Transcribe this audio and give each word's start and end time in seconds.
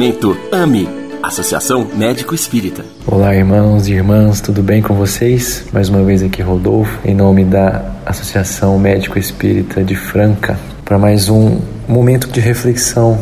Momento 0.00 0.34
AME 0.50 0.88
Associação 1.22 1.86
Médico 1.94 2.34
Espírita. 2.34 2.82
Olá, 3.06 3.34
irmãos 3.34 3.86
e 3.86 3.92
irmãs, 3.92 4.40
tudo 4.40 4.62
bem 4.62 4.80
com 4.80 4.94
vocês? 4.94 5.66
Mais 5.74 5.90
uma 5.90 6.02
vez 6.02 6.22
aqui, 6.22 6.40
Rodolfo, 6.40 6.98
em 7.06 7.14
nome 7.14 7.44
da 7.44 7.84
Associação 8.06 8.78
Médico 8.78 9.18
Espírita 9.18 9.84
de 9.84 9.94
Franca, 9.94 10.58
para 10.86 10.96
mais 10.96 11.28
um 11.28 11.60
momento 11.86 12.30
de 12.30 12.40
reflexão, 12.40 13.18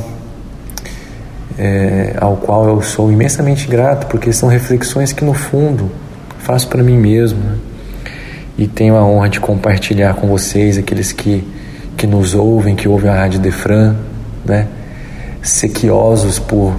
é, 1.58 2.14
ao 2.20 2.36
qual 2.36 2.68
eu 2.68 2.80
sou 2.80 3.10
imensamente 3.10 3.66
grato, 3.66 4.06
porque 4.06 4.32
são 4.32 4.48
reflexões 4.48 5.12
que, 5.12 5.24
no 5.24 5.34
fundo, 5.34 5.90
faço 6.38 6.68
para 6.68 6.80
mim 6.80 6.96
mesmo. 6.96 7.40
Né? 7.40 7.58
E 8.56 8.68
tenho 8.68 8.94
a 8.94 9.04
honra 9.04 9.28
de 9.28 9.40
compartilhar 9.40 10.14
com 10.14 10.28
vocês, 10.28 10.78
aqueles 10.78 11.10
que, 11.10 11.42
que 11.96 12.06
nos 12.06 12.36
ouvem, 12.36 12.76
que 12.76 12.86
ouvem 12.86 13.10
a 13.10 13.14
Rádio 13.16 13.40
Defran, 13.40 13.96
né? 14.44 14.68
Sequiosos 15.48 16.38
por 16.38 16.74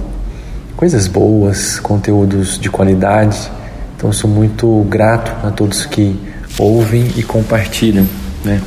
coisas 0.76 1.06
boas, 1.06 1.78
conteúdos 1.78 2.58
de 2.58 2.70
qualidade. 2.70 3.50
Então 3.96 4.12
sou 4.12 4.30
muito 4.30 4.86
grato 4.88 5.46
a 5.46 5.50
todos 5.50 5.84
que 5.84 6.18
ouvem 6.58 7.10
e 7.16 7.22
compartilham, 7.22 8.06
né, 8.44 8.60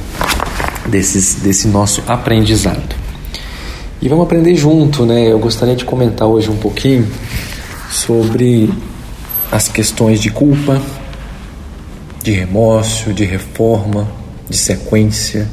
desses, 0.87 1.35
desse 1.35 1.67
nosso 1.67 2.03
aprendizado. 2.07 2.95
E 4.01 4.09
vamos 4.09 4.25
aprender 4.25 4.53
junto, 4.55 5.05
né? 5.05 5.31
Eu 5.31 5.39
gostaria 5.39 5.75
de 5.75 5.85
comentar 5.85 6.27
hoje 6.27 6.49
um 6.49 6.57
pouquinho 6.57 7.07
sobre 7.89 8.69
as 9.51 9.69
questões 9.69 10.19
de 10.19 10.29
culpa, 10.29 10.81
de 12.21 12.31
remorso, 12.31 13.13
de 13.13 13.23
reforma, 13.23 14.07
de 14.49 14.57
sequência. 14.57 15.47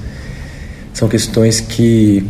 São 0.92 1.08
questões 1.08 1.60
que 1.60 2.26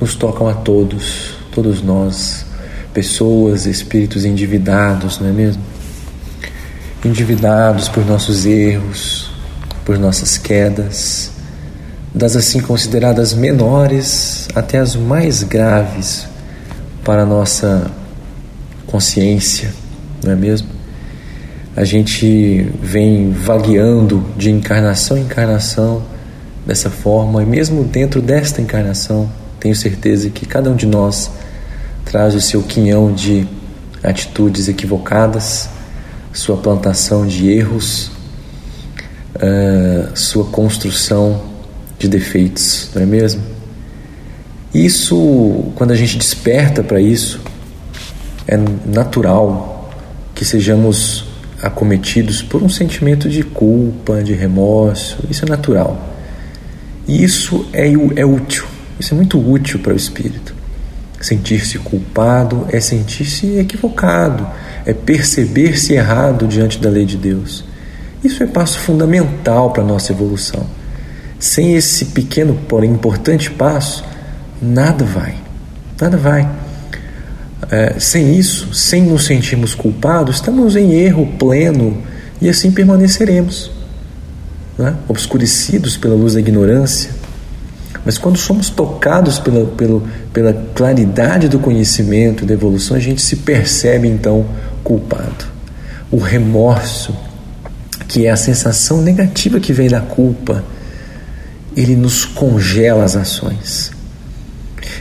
nos 0.00 0.14
tocam 0.14 0.48
a 0.48 0.54
todos, 0.54 1.34
todos 1.52 1.82
nós 1.82 2.46
pessoas, 2.92 3.66
espíritos 3.66 4.24
endividados, 4.24 5.20
não 5.20 5.28
é 5.28 5.32
mesmo? 5.32 5.62
Endividados 7.04 7.88
por 7.88 8.04
nossos 8.04 8.46
erros, 8.46 9.30
por 9.84 9.98
nossas 9.98 10.36
quedas, 10.36 11.30
das 12.14 12.34
assim 12.34 12.60
consideradas 12.60 13.32
menores 13.32 14.48
até 14.54 14.78
as 14.78 14.96
mais 14.96 15.42
graves 15.42 16.26
para 17.04 17.22
a 17.22 17.26
nossa 17.26 17.90
consciência, 18.86 19.72
não 20.24 20.32
é 20.32 20.36
mesmo? 20.36 20.68
A 21.76 21.84
gente 21.84 22.68
vem 22.82 23.30
vagueando 23.30 24.26
de 24.36 24.50
encarnação 24.50 25.16
em 25.16 25.22
encarnação 25.22 26.02
dessa 26.66 26.90
forma, 26.90 27.42
e 27.42 27.46
mesmo 27.46 27.84
dentro 27.84 28.20
desta 28.20 28.60
encarnação, 28.60 29.30
tenho 29.60 29.76
certeza 29.76 30.30
que 30.30 30.46
cada 30.46 30.70
um 30.70 30.74
de 30.74 30.86
nós 30.86 31.30
traz 32.04 32.34
o 32.34 32.40
seu 32.40 32.62
quinhão 32.62 33.12
de 33.12 33.46
atitudes 34.02 34.66
equivocadas, 34.68 35.68
sua 36.32 36.56
plantação 36.56 37.26
de 37.26 37.50
erros, 37.50 38.10
uh, 39.36 40.16
sua 40.16 40.44
construção 40.46 41.42
de 41.98 42.08
defeitos, 42.08 42.90
não 42.94 43.02
é 43.02 43.06
mesmo? 43.06 43.42
Isso, 44.72 45.72
quando 45.74 45.90
a 45.90 45.96
gente 45.96 46.16
desperta 46.16 46.82
para 46.82 47.00
isso, 47.00 47.40
é 48.46 48.56
natural 48.86 49.90
que 50.34 50.44
sejamos 50.44 51.26
acometidos 51.60 52.40
por 52.40 52.62
um 52.62 52.68
sentimento 52.68 53.28
de 53.28 53.42
culpa, 53.42 54.22
de 54.22 54.32
remorso, 54.32 55.18
isso 55.28 55.44
é 55.44 55.48
natural. 55.48 56.08
E 57.06 57.22
isso 57.22 57.66
é, 57.72 57.86
é 58.16 58.24
útil, 58.24 58.64
isso 59.00 59.14
é 59.14 59.16
muito 59.16 59.40
útil 59.40 59.78
para 59.80 59.94
o 59.94 59.96
espírito. 59.96 60.54
Sentir-se 61.20 61.78
culpado 61.78 62.66
é 62.70 62.78
sentir-se 62.80 63.58
equivocado, 63.58 64.46
é 64.84 64.92
perceber-se 64.92 65.94
errado 65.94 66.46
diante 66.46 66.78
da 66.78 66.90
lei 66.90 67.06
de 67.06 67.16
Deus. 67.16 67.64
Isso 68.22 68.42
é 68.42 68.46
passo 68.46 68.78
fundamental 68.78 69.70
para 69.70 69.82
a 69.82 69.86
nossa 69.86 70.12
evolução. 70.12 70.66
Sem 71.38 71.74
esse 71.74 72.06
pequeno, 72.06 72.54
porém 72.68 72.90
importante 72.90 73.50
passo, 73.50 74.04
nada 74.60 75.04
vai. 75.04 75.34
Nada 75.98 76.18
vai. 76.18 76.48
É, 77.70 77.98
sem 77.98 78.38
isso, 78.38 78.74
sem 78.74 79.02
nos 79.02 79.24
sentirmos 79.24 79.74
culpados, 79.74 80.36
estamos 80.36 80.76
em 80.76 80.92
erro 80.92 81.26
pleno 81.38 82.02
e 82.40 82.48
assim 82.48 82.70
permaneceremos, 82.70 83.70
né? 84.78 84.96
obscurecidos 85.08 85.96
pela 85.96 86.14
luz 86.14 86.34
da 86.34 86.40
ignorância, 86.40 87.10
mas 88.04 88.16
quando 88.16 88.38
somos 88.38 88.70
tocados 88.70 89.38
pela, 89.38 89.66
pela, 89.66 90.02
pela 90.32 90.52
claridade 90.74 91.48
do 91.48 91.58
conhecimento, 91.58 92.46
da 92.46 92.54
evolução, 92.54 92.96
a 92.96 93.00
gente 93.00 93.20
se 93.20 93.36
percebe 93.36 94.08
então 94.08 94.46
culpado. 94.82 95.44
O 96.10 96.18
remorso, 96.18 97.14
que 98.08 98.26
é 98.26 98.30
a 98.30 98.36
sensação 98.36 99.02
negativa 99.02 99.60
que 99.60 99.72
vem 99.72 99.88
da 99.88 100.00
culpa, 100.00 100.64
ele 101.76 101.94
nos 101.94 102.24
congela 102.24 103.04
as 103.04 103.14
ações. 103.16 103.92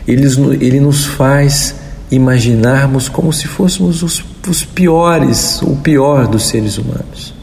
Ele, 0.08 0.28
ele 0.60 0.80
nos 0.80 1.06
faz 1.06 1.76
imaginarmos 2.12 3.08
como 3.08 3.32
se 3.32 3.48
fôssemos 3.48 4.04
os, 4.04 4.24
os 4.48 4.64
piores, 4.64 5.62
o 5.62 5.76
pior 5.78 6.28
dos 6.28 6.48
seres 6.48 6.78
humanos. 6.78 7.34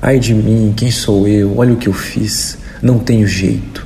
Ai 0.00 0.18
de 0.18 0.34
mim, 0.34 0.72
quem 0.76 0.90
sou 0.90 1.28
eu? 1.28 1.58
Olha 1.58 1.74
o 1.74 1.76
que 1.76 1.88
eu 1.88 1.92
fiz, 1.92 2.58
não 2.82 2.98
tenho 2.98 3.26
jeito. 3.26 3.83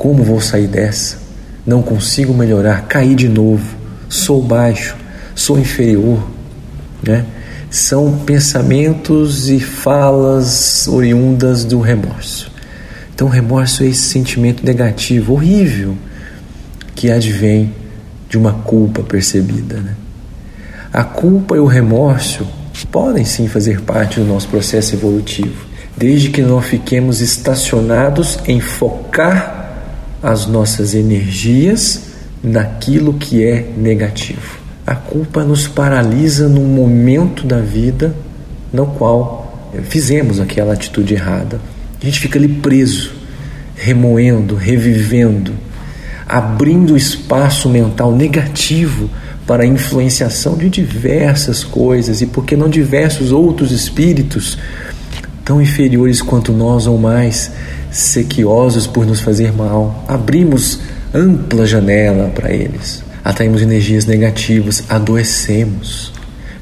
Como 0.00 0.24
vou 0.24 0.40
sair 0.40 0.66
dessa? 0.66 1.18
Não 1.66 1.82
consigo 1.82 2.32
melhorar, 2.32 2.86
caí 2.86 3.14
de 3.14 3.28
novo, 3.28 3.76
sou 4.08 4.42
baixo, 4.42 4.96
sou 5.34 5.58
inferior, 5.58 6.26
né? 7.06 7.26
São 7.68 8.16
pensamentos 8.20 9.50
e 9.50 9.60
falas 9.60 10.88
oriundas 10.88 11.66
do 11.66 11.80
remorso. 11.80 12.50
Então, 13.14 13.28
remorso 13.28 13.82
é 13.82 13.88
esse 13.88 14.04
sentimento 14.04 14.64
negativo, 14.64 15.34
horrível, 15.34 15.94
que 16.94 17.10
advém 17.10 17.74
de 18.26 18.38
uma 18.38 18.54
culpa 18.54 19.02
percebida. 19.02 19.80
Né? 19.80 19.94
A 20.90 21.04
culpa 21.04 21.56
e 21.56 21.58
o 21.58 21.66
remorso 21.66 22.48
podem 22.90 23.26
sim 23.26 23.48
fazer 23.48 23.82
parte 23.82 24.18
do 24.18 24.24
nosso 24.24 24.48
processo 24.48 24.94
evolutivo, 24.94 25.66
desde 25.94 26.30
que 26.30 26.40
não 26.40 26.62
fiquemos 26.62 27.20
estacionados 27.20 28.38
em 28.46 28.60
focar 28.60 29.59
as 30.22 30.46
nossas 30.46 30.94
energias 30.94 32.10
naquilo 32.42 33.14
que 33.14 33.44
é 33.44 33.70
negativo. 33.76 34.58
A 34.86 34.94
culpa 34.94 35.44
nos 35.44 35.68
paralisa 35.68 36.48
num 36.48 36.66
momento 36.66 37.46
da 37.46 37.60
vida 37.60 38.14
no 38.72 38.86
qual 38.86 39.70
fizemos 39.84 40.40
aquela 40.40 40.72
atitude 40.72 41.14
errada. 41.14 41.60
A 42.00 42.04
gente 42.04 42.20
fica 42.20 42.38
ali 42.38 42.48
preso, 42.48 43.12
remoendo, 43.74 44.54
revivendo, 44.54 45.52
abrindo 46.26 46.96
espaço 46.96 47.68
mental 47.68 48.12
negativo 48.12 49.10
para 49.46 49.64
a 49.64 49.66
influenciação 49.66 50.56
de 50.56 50.68
diversas 50.68 51.64
coisas 51.64 52.20
e 52.22 52.26
porque 52.26 52.56
não 52.56 52.68
diversos 52.68 53.32
outros 53.32 53.72
espíritos 53.72 54.58
tão 55.44 55.60
inferiores 55.60 56.22
quanto 56.22 56.52
nós 56.52 56.86
ou 56.86 56.98
mais 56.98 57.50
sequiosos 57.90 58.86
por 58.86 59.06
nos 59.06 59.20
fazer 59.20 59.52
mal, 59.52 60.04
abrimos 60.06 60.80
ampla 61.12 61.66
janela 61.66 62.28
para 62.28 62.52
eles, 62.52 63.02
atraímos 63.24 63.62
energias 63.62 64.06
negativas, 64.06 64.84
adoecemos 64.88 66.12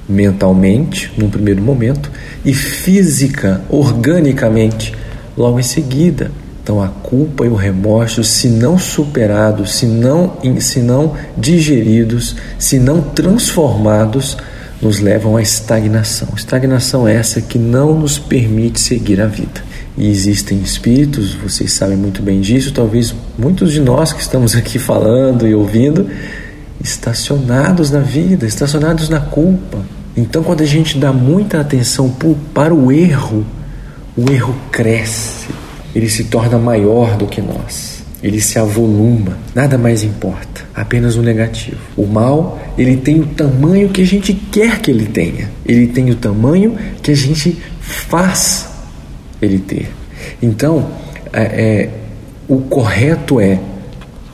mentalmente, 0.09 1.13
num 1.19 1.29
primeiro 1.29 1.63
momento, 1.63 2.11
e 2.45 2.55
física, 2.55 3.61
organicamente, 3.69 4.95
logo 5.37 5.61
em 5.61 5.63
seguida. 5.63 6.31
Então, 6.63 6.83
a 6.83 6.89
culpa 6.89 7.45
e 7.45 7.49
o 7.49 7.55
remorso, 7.55 8.25
se 8.25 8.49
não 8.49 8.79
superados, 8.79 9.75
se 9.75 9.87
não, 9.87 10.39
se 10.61 10.81
não 10.81 11.15
digeridos, 11.37 12.37
se 12.59 12.79
não 12.79 13.01
transformados, 13.01 14.37
nos 14.81 15.01
levam 15.01 15.37
à 15.37 15.43
estagnação. 15.43 16.29
Estagnação 16.37 17.07
essa 17.07 17.41
que 17.41 17.59
não 17.59 17.99
nos 17.99 18.19
permite 18.19 18.81
seguir 18.81 19.21
a 19.21 19.27
vida. 19.27 19.63
E 19.97 20.09
existem 20.09 20.61
espíritos, 20.61 21.35
vocês 21.35 21.73
sabem 21.73 21.97
muito 21.97 22.23
bem 22.23 22.41
disso, 22.41 22.73
talvez 22.73 23.13
muitos 23.37 23.73
de 23.73 23.81
nós 23.81 24.13
que 24.13 24.21
estamos 24.21 24.55
aqui 24.55 24.79
falando 24.79 25.47
e 25.47 25.55
ouvindo, 25.55 26.09
estacionados 26.83 27.91
na 27.91 28.01
vida, 28.01 28.47
estacionados 28.47 29.09
na 29.09 29.19
culpa. 29.19 29.85
Então, 30.17 30.43
quando 30.45 30.63
a 30.63 30.67
gente 30.67 30.99
dá 30.99 31.13
muita 31.13 31.61
atenção 31.61 32.15
para 32.55 32.73
o 32.73 32.93
erro, 32.93 33.45
o 34.17 34.31
erro 34.31 34.55
cresce, 34.71 35.49
ele 35.95 36.09
se 36.09 36.25
torna 36.25 36.59
maior 36.59 37.17
do 37.17 37.27
que 37.27 37.41
nós, 37.41 38.03
ele 38.23 38.41
se 38.41 38.59
avoluma, 38.59 39.37
nada 39.55 39.77
mais 39.77 40.05
importa, 40.05 40.58
apenas 40.81 41.17
o 41.17 41.23
negativo. 41.23 41.79
O 41.97 42.07
mal, 42.07 42.59
ele 42.79 42.97
tem 42.97 43.21
o 43.21 43.27
tamanho 43.27 43.89
que 43.89 44.03
a 44.03 44.07
gente 44.07 44.33
quer 44.33 44.81
que 44.81 44.91
ele 44.91 45.07
tenha, 45.07 45.51
ele 45.67 45.89
tem 45.89 46.11
o 46.11 46.15
tamanho 46.15 46.77
que 47.03 47.11
a 47.11 47.17
gente 47.17 47.59
faz 47.81 48.69
ele 49.41 49.59
ter. 49.59 49.91
Então, 50.43 50.91
é, 51.33 51.43
é, 51.43 51.91
o 52.49 52.61
correto 52.61 53.41
é 53.41 53.59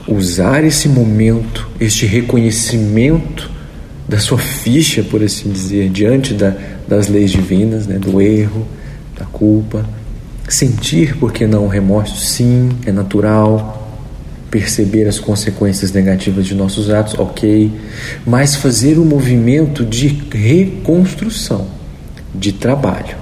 usar 0.07 0.63
esse 0.63 0.87
momento, 0.87 1.67
este 1.79 2.05
reconhecimento 2.05 3.49
da 4.07 4.19
sua 4.19 4.37
ficha, 4.37 5.03
por 5.03 5.23
assim 5.23 5.51
dizer, 5.51 5.89
diante 5.89 6.33
da, 6.33 6.55
das 6.87 7.07
leis 7.07 7.31
divinas, 7.31 7.87
né, 7.87 7.97
do 7.97 8.21
erro, 8.21 8.67
da 9.17 9.25
culpa. 9.25 9.85
Sentir, 10.47 11.17
porque 11.17 11.47
não, 11.47 11.65
o 11.65 11.67
remorso, 11.67 12.17
sim, 12.17 12.69
é 12.85 12.91
natural. 12.91 13.74
Perceber 14.49 15.07
as 15.07 15.19
consequências 15.19 15.91
negativas 15.91 16.45
de 16.45 16.55
nossos 16.55 16.89
atos, 16.89 17.15
ok. 17.17 17.71
Mas 18.25 18.55
fazer 18.55 18.97
um 18.97 19.05
movimento 19.05 19.85
de 19.85 20.07
reconstrução, 20.07 21.67
de 22.33 22.53
trabalho, 22.53 23.17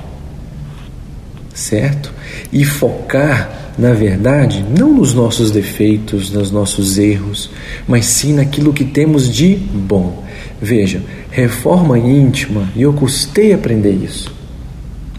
certo? 1.54 2.14
E 2.52 2.64
focar 2.66 3.64
na 3.78 3.92
verdade, 3.92 4.64
não 4.78 4.94
nos 4.94 5.14
nossos 5.14 5.50
defeitos, 5.50 6.30
nos 6.30 6.52
nossos 6.52 7.00
erros, 7.00 7.50
mas 7.88 8.06
sim 8.06 8.34
naquilo 8.34 8.72
que 8.72 8.86
temos 8.86 9.32
de 9.32 9.56
bom. 9.56 10.24
Veja, 10.62 11.02
reforma 11.32 11.98
íntima, 11.98 12.70
e 12.76 12.84
eu 12.84 12.94
custei 12.94 13.52
aprender 13.52 13.94
isso. 13.94 14.34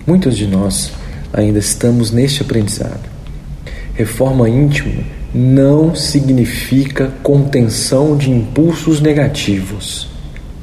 Muitos 0.06 0.36
de 0.36 0.46
nós 0.46 0.92
ainda 1.32 1.58
estamos 1.58 2.12
neste 2.12 2.42
aprendizado. 2.42 3.08
Reforma 3.94 4.48
íntima 4.48 5.02
não 5.34 5.94
significa 5.96 7.12
contenção 7.22 8.16
de 8.16 8.31
impulsos 8.31 9.00
negativos, 9.00 10.08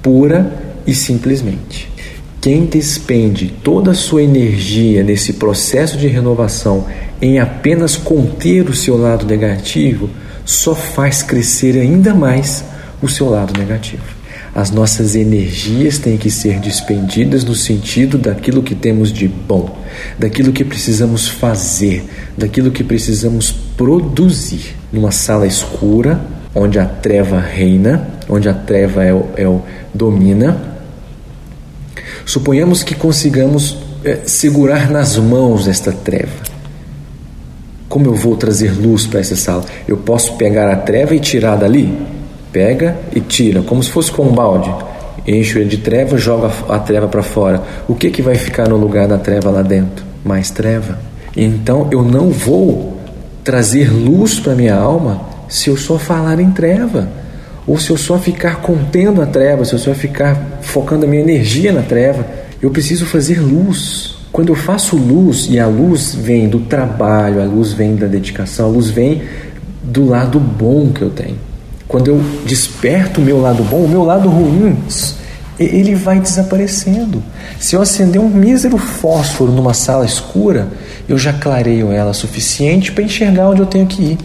pura 0.02 0.54
e 0.88 0.94
simplesmente. 0.96 1.92
Quem 2.40 2.66
despende 2.66 3.54
toda 3.64 3.92
a 3.92 3.96
sua 3.96 4.24
energia 4.24 5.04
nesse 5.04 5.34
processo 5.34 5.98
de 5.98 6.08
renovação 6.08 6.88
em 7.22 7.40
apenas 7.40 7.96
conter 7.96 8.68
o 8.68 8.76
seu 8.76 8.98
lado 8.98 9.26
negativo, 9.26 10.10
só 10.44 10.74
faz 10.74 11.22
crescer 11.22 11.78
ainda 11.78 12.16
mais 12.16 12.64
o 13.02 13.08
seu 13.08 13.30
lado 13.30 13.54
negativo. 13.60 14.21
As 14.54 14.70
nossas 14.70 15.16
energias 15.16 15.98
têm 15.98 16.18
que 16.18 16.30
ser 16.30 16.60
despendidas 16.60 17.44
no 17.44 17.56
sentido 17.56 18.18
daquilo 18.18 18.62
que 18.62 18.76
temos 18.76 19.12
de 19.12 19.28
bom, 19.28 19.78
daquilo 20.20 20.52
que 20.52 20.66
precisamos 20.66 21.30
fazer, 21.30 22.04
daquilo 22.38 22.72
que 22.72 22.84
precisamos 22.84 23.52
produzir. 23.52 24.76
Numa 24.92 25.12
sala 25.12 25.48
escura, 25.48 26.20
onde 26.54 26.78
a 26.80 26.86
treva 26.86 27.40
reina, 27.40 28.10
onde 28.28 28.50
a 28.50 28.54
treva 28.54 29.04
é 29.04 29.14
o, 29.14 29.26
é 29.38 29.48
o 29.48 29.62
domina, 29.94 30.72
Suponhamos 32.26 32.84
que 32.84 32.96
consigamos 32.96 33.78
é, 34.04 34.20
segurar 34.26 34.90
nas 34.90 35.18
mãos 35.18 35.68
esta 35.68 35.92
treva. 35.92 36.52
Como 37.90 38.06
eu 38.06 38.16
vou 38.16 38.38
trazer 38.38 38.72
luz 38.72 39.06
para 39.06 39.20
essa 39.20 39.36
sala? 39.36 39.66
Eu 39.88 39.98
posso 39.98 40.38
pegar 40.38 40.72
a 40.72 40.78
treva 40.78 41.16
e 41.16 41.20
tirar 41.20 41.58
dali? 41.58 41.92
Pega 42.52 42.98
e 43.16 43.20
tira, 43.20 43.62
como 43.62 43.82
se 43.82 43.90
fosse 43.90 44.12
com 44.12 44.24
um 44.24 44.34
balde. 44.34 44.74
Encho 45.28 45.60
ele 45.60 45.70
de 45.70 45.78
treva, 45.78 46.18
joga 46.18 46.52
a 46.68 46.80
treva 46.80 47.08
para 47.08 47.22
fora. 47.22 47.62
O 47.88 47.96
que, 47.96 48.10
que 48.10 48.22
vai 48.22 48.36
ficar 48.36 48.68
no 48.68 48.78
lugar 48.78 49.08
da 49.08 49.18
treva 49.18 49.50
lá 49.50 49.62
dentro? 49.62 50.04
Mais 50.26 50.50
treva. 50.50 51.00
Então 51.36 51.88
eu 51.92 52.04
não 52.04 52.30
vou 52.30 52.98
trazer 53.44 53.92
luz 53.92 54.40
para 54.40 54.56
minha 54.56 54.76
alma 54.76 55.22
se 55.48 55.70
eu 55.70 55.78
só 55.78 55.98
falar 55.98 56.40
em 56.40 56.52
treva 56.52 57.10
ou 57.66 57.78
se 57.78 57.90
eu 57.90 57.98
só 57.98 58.18
ficar 58.18 58.58
contendo 58.58 59.22
a 59.22 59.26
treva, 59.26 59.64
se 59.64 59.74
eu 59.74 59.80
só 59.80 59.94
ficar 59.94 60.60
focando 60.62 61.06
a 61.06 61.08
minha 61.08 61.22
energia 61.22 61.72
na 61.72 61.82
treva, 61.82 62.26
eu 62.62 62.72
preciso 62.72 63.06
fazer 63.06 63.40
luz. 63.40 64.16
Quando 64.32 64.50
eu 64.50 64.56
faço 64.56 64.96
luz, 64.96 65.48
e 65.50 65.60
a 65.60 65.68
luz 65.68 66.16
vem 66.16 66.48
do 66.48 66.62
trabalho, 66.62 67.42
a 67.42 67.46
luz 67.46 67.74
vem 67.74 67.96
da 67.96 68.08
dedicação, 68.08 68.68
a 68.68 68.72
luz 68.72 68.90
vem 68.90 69.22
do 69.84 70.06
lado 70.06 70.40
bom 70.40 70.92
que 70.92 71.02
eu 71.02 71.10
tenho. 71.10 71.38
Quando 71.92 72.08
eu 72.08 72.24
desperto 72.46 73.20
o 73.20 73.24
meu 73.24 73.42
lado 73.42 73.66
bom, 73.66 73.84
o 73.84 73.90
meu 73.90 74.06
lado 74.06 74.30
ruim, 74.30 74.78
ele 75.60 75.94
vai 75.94 76.22
desaparecendo. 76.22 77.22
Se 77.60 77.76
eu 77.76 77.82
acender 77.82 78.22
um 78.22 78.30
mísero 78.30 78.78
fósforo 78.78 79.52
numa 79.52 79.74
sala 79.74 80.06
escura, 80.06 80.70
eu 81.10 81.18
já 81.18 81.34
clareio 81.34 81.92
ela 81.92 82.14
suficiente 82.14 82.94
para 82.94 83.04
enxergar 83.04 83.50
onde 83.50 83.60
eu 83.60 83.66
tenho 83.66 83.86
que 83.88 84.02
ir. 84.02 84.18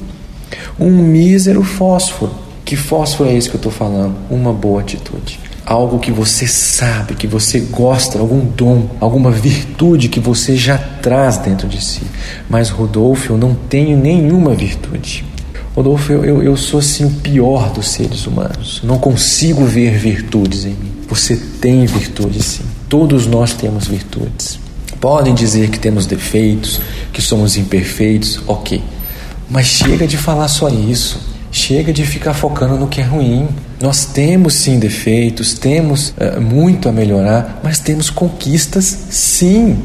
Um 0.79 0.93
mísero 1.03 1.65
fósforo. 1.65 2.31
Que 2.65 2.77
fósforo 2.77 3.31
é 3.31 3.35
esse 3.35 3.51
que 3.51 3.57
eu 3.57 3.59
estou 3.59 3.73
falando? 3.73 4.15
Uma 4.31 4.53
boa 4.53 4.81
atitude. 4.81 5.41
Algo 5.67 5.99
que 5.99 6.13
você 6.13 6.47
sabe, 6.47 7.17
que 7.17 7.27
você 7.27 7.59
gosta, 7.59 8.17
algum 8.21 8.47
dom, 8.47 8.91
alguma 9.01 9.33
virtude 9.33 10.09
que 10.09 10.21
você 10.21 10.55
já 10.55 10.79
traz 10.79 11.39
dentro 11.39 11.67
de 11.67 11.85
si. 11.85 12.03
Mas, 12.49 12.71
Rodolfo, 12.71 13.33
eu 13.33 13.37
não 13.37 13.57
tenho 13.57 13.97
nenhuma 13.97 14.55
virtude. 14.55 15.25
Rodolfo, 15.77 16.11
eu, 16.11 16.25
eu, 16.25 16.43
eu 16.43 16.57
sou 16.57 16.81
assim 16.81 17.05
o 17.05 17.11
pior 17.11 17.71
dos 17.71 17.89
seres 17.89 18.27
humanos. 18.27 18.81
Não 18.83 18.99
consigo 18.99 19.67
ver 19.67 19.99
virtudes 19.99 20.65
em 20.65 20.71
mim. 20.71 20.93
Você 21.07 21.37
tem 21.37 21.85
virtudes 21.85 22.47
sim. 22.47 22.65
Todos 22.89 23.27
nós 23.27 23.53
temos 23.53 23.87
virtudes. 23.87 24.59
Podem 24.99 25.35
dizer 25.35 25.69
que 25.69 25.79
temos 25.79 26.07
defeitos, 26.07 26.81
que 27.13 27.21
somos 27.21 27.59
imperfeitos, 27.59 28.41
ok. 28.47 28.83
Mas 29.51 29.67
chega 29.67 30.07
de 30.07 30.17
falar 30.17 30.49
só 30.49 30.71
isso. 30.71 31.21
Chega 31.53 31.93
de 31.93 32.07
ficar 32.07 32.33
focando 32.33 32.79
no 32.79 32.89
que 32.89 33.03
é 33.03 33.05
ruim. 33.05 33.47
Nós 33.79 34.07
temos 34.07 34.55
sim 34.55 34.79
defeitos, 34.79 35.53
temos 35.53 36.15
uh, 36.17 36.41
muito 36.41 36.89
a 36.89 36.93
melhorar, 36.93 37.61
mas 37.63 37.79
temos 37.79 38.09
conquistas 38.09 38.85
sim. 39.11 39.77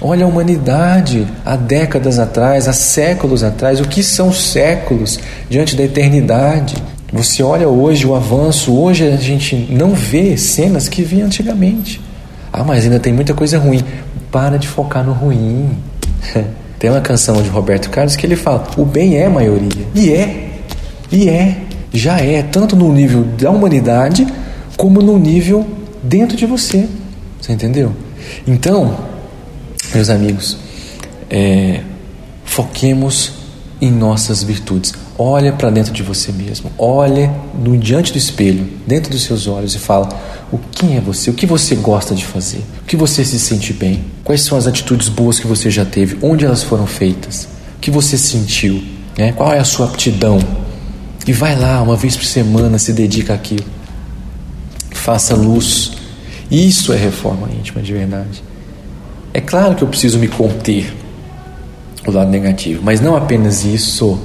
Olha 0.00 0.24
a 0.24 0.28
humanidade 0.28 1.26
há 1.44 1.56
décadas 1.56 2.20
atrás, 2.20 2.68
há 2.68 2.72
séculos 2.72 3.42
atrás, 3.42 3.80
o 3.80 3.84
que 3.84 4.02
são 4.02 4.32
séculos 4.32 5.18
diante 5.50 5.74
da 5.74 5.82
eternidade? 5.82 6.76
Você 7.12 7.42
olha 7.42 7.68
hoje 7.68 8.06
o 8.06 8.14
avanço, 8.14 8.72
hoje 8.72 9.08
a 9.08 9.16
gente 9.16 9.56
não 9.70 9.94
vê 9.94 10.36
cenas 10.36 10.88
que 10.88 11.02
via 11.02 11.24
antigamente. 11.24 12.00
Ah, 12.52 12.62
mas 12.62 12.84
ainda 12.84 13.00
tem 13.00 13.12
muita 13.12 13.34
coisa 13.34 13.58
ruim. 13.58 13.82
Para 14.30 14.56
de 14.56 14.68
focar 14.68 15.04
no 15.04 15.12
ruim. 15.12 15.70
Tem 16.78 16.90
uma 16.90 17.00
canção 17.00 17.42
de 17.42 17.48
Roberto 17.48 17.90
Carlos 17.90 18.14
que 18.14 18.24
ele 18.24 18.36
fala: 18.36 18.68
o 18.76 18.84
bem 18.84 19.16
é 19.16 19.28
maioria. 19.28 19.84
E 19.94 20.12
é. 20.12 20.50
E 21.10 21.28
é, 21.28 21.56
já 21.92 22.18
é, 22.20 22.42
tanto 22.42 22.76
no 22.76 22.92
nível 22.92 23.24
da 23.24 23.50
humanidade, 23.50 24.26
como 24.76 25.00
no 25.02 25.18
nível 25.18 25.66
dentro 26.02 26.36
de 26.36 26.46
você. 26.46 26.86
Você 27.40 27.52
entendeu? 27.52 27.92
Então, 28.46 28.94
meus 29.94 30.10
amigos, 30.10 30.56
é, 31.30 31.82
foquemos 32.44 33.32
em 33.80 33.90
nossas 33.90 34.42
virtudes. 34.42 34.92
Olha 35.16 35.52
para 35.52 35.70
dentro 35.70 35.92
de 35.92 36.02
você 36.02 36.30
mesmo. 36.30 36.70
Olha 36.78 37.34
no 37.54 37.76
diante 37.76 38.12
do 38.12 38.18
espelho, 38.18 38.68
dentro 38.86 39.10
dos 39.10 39.22
seus 39.22 39.46
olhos 39.46 39.74
e 39.74 39.78
fala: 39.78 40.08
o 40.52 40.58
quem 40.58 40.96
é 40.96 41.00
você? 41.00 41.30
O 41.30 41.34
que 41.34 41.46
você 41.46 41.74
gosta 41.74 42.14
de 42.14 42.24
fazer? 42.24 42.62
O 42.82 42.84
que 42.84 42.96
você 42.96 43.24
se 43.24 43.38
sente 43.38 43.72
bem? 43.72 44.04
Quais 44.24 44.42
são 44.42 44.56
as 44.56 44.66
atitudes 44.66 45.08
boas 45.08 45.38
que 45.38 45.46
você 45.46 45.70
já 45.70 45.84
teve? 45.84 46.18
Onde 46.22 46.44
elas 46.44 46.62
foram 46.62 46.86
feitas? 46.86 47.48
O 47.76 47.80
que 47.80 47.90
você 47.90 48.16
sentiu? 48.16 48.82
Né? 49.16 49.32
Qual 49.32 49.52
é 49.52 49.58
a 49.58 49.64
sua 49.64 49.86
aptidão? 49.86 50.38
E 51.26 51.32
vai 51.32 51.56
lá, 51.56 51.82
uma 51.82 51.96
vez 51.96 52.16
por 52.16 52.24
semana, 52.24 52.78
se 52.78 52.92
dedica 52.92 53.34
àquilo. 53.34 53.64
Faça 54.92 55.34
luz. 55.34 55.92
Isso 56.50 56.92
é 56.92 56.96
reforma 56.96 57.48
íntima 57.52 57.82
de 57.82 57.92
verdade. 57.92 58.42
É 59.32 59.40
claro 59.40 59.74
que 59.74 59.82
eu 59.82 59.88
preciso 59.88 60.18
me 60.18 60.28
conter 60.28 60.92
o 62.06 62.10
lado 62.10 62.30
negativo, 62.30 62.82
mas 62.82 63.00
não 63.00 63.16
apenas 63.16 63.64
isso. 63.64 64.18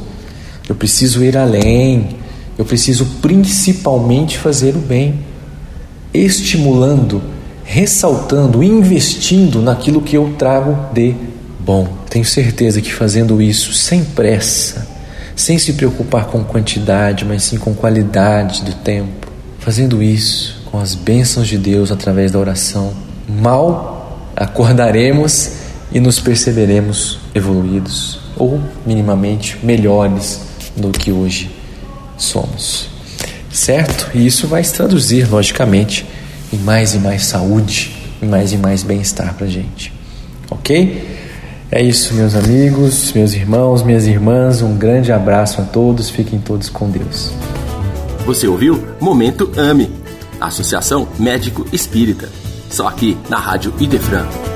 Eu 0.68 0.76
preciso 0.76 1.24
ir 1.24 1.38
além. 1.38 2.18
Eu 2.58 2.66
preciso 2.66 3.06
principalmente 3.22 4.38
fazer 4.38 4.76
o 4.76 4.80
bem, 4.80 5.20
estimulando, 6.14 7.22
ressaltando, 7.64 8.62
investindo 8.62 9.62
naquilo 9.62 10.02
que 10.02 10.16
eu 10.16 10.36
trago 10.38 10.94
de 10.94 11.16
bom. 11.60 11.88
Tenho 12.10 12.26
certeza 12.26 12.80
que 12.80 12.94
fazendo 12.94 13.42
isso 13.42 13.74
sem 13.74 14.04
pressa, 14.04 14.88
sem 15.36 15.58
se 15.58 15.74
preocupar 15.74 16.26
com 16.26 16.44
quantidade, 16.44 17.26
mas 17.26 17.44
sim 17.44 17.58
com 17.58 17.74
qualidade 17.74 18.62
do 18.62 18.74
tempo. 18.74 19.28
Fazendo 19.60 20.04
isso 20.04 20.62
com 20.70 20.80
as 20.80 20.94
bênçãos 20.94 21.48
de 21.48 21.58
Deus 21.58 21.92
através 21.92 22.32
da 22.32 22.40
oração, 22.40 22.94
mal 23.28 23.93
acordaremos 24.36 25.52
e 25.92 26.00
nos 26.00 26.20
perceberemos 26.20 27.20
evoluídos 27.36 28.20
ou 28.38 28.60
minimamente 28.86 29.60
melhores 29.64 30.42
do 30.76 30.90
que 30.90 31.12
hoje 31.12 31.52
somos. 32.18 32.90
Certo? 33.52 34.10
E 34.16 34.26
isso 34.26 34.48
vai 34.48 34.64
se 34.64 34.74
traduzir, 34.74 35.30
logicamente, 35.30 36.06
em 36.52 36.58
mais 36.58 36.96
e 36.96 36.98
mais 36.98 37.26
saúde, 37.26 37.96
em 38.22 38.26
mais 38.26 38.52
e 38.52 38.58
mais 38.58 38.82
bem-estar 38.82 39.36
para 39.36 39.46
a 39.46 39.50
gente. 39.50 39.94
Ok? 40.50 41.20
É 41.72 41.82
isso, 41.82 42.14
meus 42.14 42.36
amigos, 42.36 43.12
meus 43.14 43.34
irmãos, 43.34 43.84
minhas 43.84 44.06
irmãs. 44.06 44.62
Um 44.62 44.76
grande 44.76 45.12
abraço 45.12 45.62
a 45.62 45.64
todos. 45.64 46.10
Fiquem 46.10 46.40
todos 46.40 46.70
com 46.70 46.90
Deus. 46.90 47.32
Você 48.26 48.48
ouviu 48.48 48.84
Momento 49.00 49.52
AME, 49.58 49.90
Associação 50.40 51.08
Médico 51.20 51.66
Espírita. 51.74 52.43
Só 52.74 52.88
aqui 52.88 53.16
na 53.30 53.38
Rádio 53.38 53.72
Idefran. 53.80 54.53